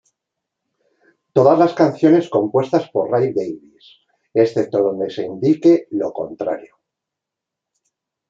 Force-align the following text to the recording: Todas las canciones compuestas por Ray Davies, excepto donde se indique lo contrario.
Todas 1.31 1.59
las 1.59 1.75
canciones 1.75 2.27
compuestas 2.27 2.89
por 2.89 3.11
Ray 3.11 3.33
Davies, 3.33 3.99
excepto 4.33 4.79
donde 4.81 5.11
se 5.11 5.27
indique 5.27 5.85
lo 5.91 6.11
contrario. 6.11 6.77